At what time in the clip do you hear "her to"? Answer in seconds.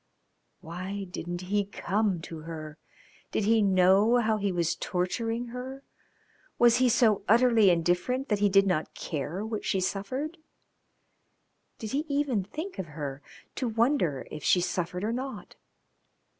12.97-13.67